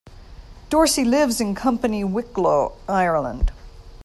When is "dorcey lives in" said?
0.71-1.53